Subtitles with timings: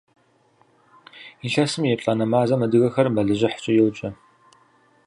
[1.45, 4.09] Илъэсым и еплӀанэ мазэм адыгэхэр мэлыжьыхькӀэ йоджэ.